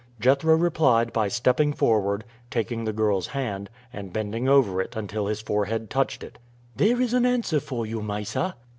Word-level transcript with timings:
Jethro 0.19 0.55
replied 0.55 1.13
by 1.13 1.27
stepping 1.27 1.73
forward, 1.73 2.23
taking 2.49 2.85
the 2.85 2.91
girl's 2.91 3.27
hand, 3.27 3.69
and 3.93 4.11
bending 4.11 4.49
over 4.49 4.81
it 4.81 4.95
until 4.95 5.27
his 5.27 5.41
forehead 5.41 5.91
touched 5.91 6.23
it. 6.23 6.39
"There 6.75 6.99
is 6.99 7.13
an 7.13 7.23
answer 7.27 7.59
for 7.59 7.85
you, 7.85 8.01
Mysa." 8.01 8.55